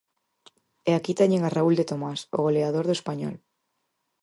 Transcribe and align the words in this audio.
E 0.89 0.91
aquí 0.97 1.13
teñen 1.21 1.41
a 1.43 1.53
Raúl 1.57 1.75
De 1.77 1.85
Tomás, 1.91 2.19
o 2.37 2.39
goleador 2.45 2.85
do 2.87 2.97
Español. 2.99 3.35